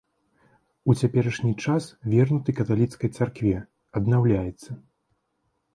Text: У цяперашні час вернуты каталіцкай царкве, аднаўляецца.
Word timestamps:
У 0.91 0.95
цяперашні 1.01 1.53
час 1.65 1.83
вернуты 2.15 2.49
каталіцкай 2.61 3.09
царкве, 3.19 3.55
аднаўляецца. 4.01 4.69